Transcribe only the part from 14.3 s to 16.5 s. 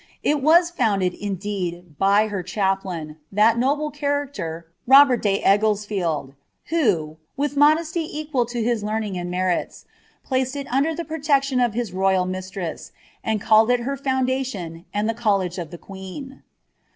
tion, and tlie College of the Qjueen.